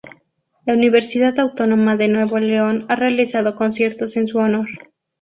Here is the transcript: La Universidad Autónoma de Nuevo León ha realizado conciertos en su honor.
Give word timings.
La 0.65 0.73
Universidad 0.73 1.37
Autónoma 1.37 1.95
de 1.95 2.07
Nuevo 2.07 2.39
León 2.39 2.87
ha 2.89 2.95
realizado 2.95 3.53
conciertos 3.55 4.17
en 4.17 4.25
su 4.25 4.39
honor. 4.39 4.67